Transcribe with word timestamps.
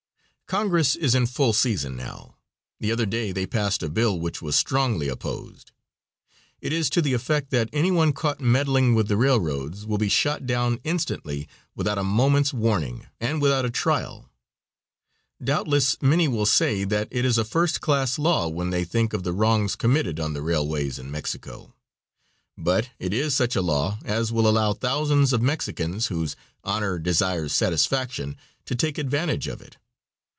Congress 0.47 0.97
is 0.97 1.15
in 1.15 1.25
full 1.25 1.53
session 1.53 1.95
now. 1.95 2.35
The 2.81 2.91
other 2.91 3.05
day 3.05 3.31
they 3.31 3.45
passed 3.47 3.81
a 3.81 3.87
bill 3.87 4.19
which 4.19 4.41
was 4.41 4.57
strongly 4.57 5.07
opposed. 5.07 5.71
It 6.59 6.73
is 6.73 6.89
to 6.89 7.01
the 7.01 7.13
effect 7.13 7.51
that 7.51 7.69
any 7.71 7.89
one 7.89 8.11
caught 8.11 8.41
meddling 8.41 8.93
with 8.93 9.07
the 9.07 9.15
railroads 9.15 9.85
will 9.85 9.97
be 9.97 10.09
shot 10.09 10.45
down 10.45 10.81
instantly 10.83 11.47
without 11.73 11.97
a 11.97 12.03
moment's 12.03 12.51
warning, 12.53 13.07
and 13.21 13.41
without 13.41 13.63
a 13.63 13.69
trial. 13.69 14.29
Doubtless 15.41 15.95
many 16.01 16.27
will 16.27 16.45
say 16.45 16.83
that 16.83 17.07
it 17.11 17.23
is 17.23 17.37
a 17.37 17.45
first 17.45 17.79
class 17.79 18.19
law 18.19 18.49
when 18.49 18.71
they 18.71 18.83
think 18.83 19.13
of 19.13 19.23
the 19.23 19.31
wrongs 19.31 19.77
committed 19.77 20.19
on 20.19 20.33
the 20.33 20.41
railways 20.41 20.99
in 20.99 21.09
Mexico. 21.09 21.73
But 22.57 22.89
it 22.99 23.13
is 23.13 23.33
such 23.33 23.55
a 23.55 23.61
law 23.61 23.99
as 24.03 24.33
will 24.33 24.49
allow 24.49 24.73
thousands 24.73 25.31
of 25.31 25.41
Mexicans 25.41 26.07
whose 26.07 26.35
"honor 26.61 26.99
desires 26.99 27.53
satisfaction" 27.55 28.35
to 28.65 28.75
take 28.75 28.97
advantage 28.97 29.47
of 29.47 29.61
it. 29.61 29.77